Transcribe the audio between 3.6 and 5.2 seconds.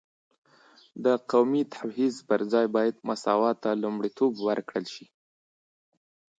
ته لومړیتوب ورکړل شي.